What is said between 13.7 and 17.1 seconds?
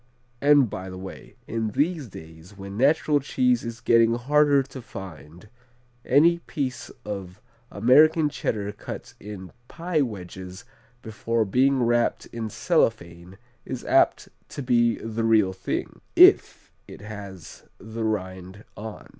apt to be the real thing if it